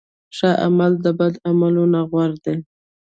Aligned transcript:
ښه 0.37 0.49
عمل 0.65 0.91
د 1.03 1.05
بد 1.19 1.33
عمل 1.47 1.75
نه 1.93 2.01
غوره 2.09 2.37
دی. 2.45 2.57